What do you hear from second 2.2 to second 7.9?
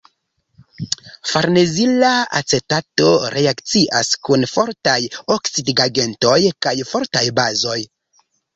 acetato reakcias kun fortaj oksidigagentoj kaj fortaj bazoj.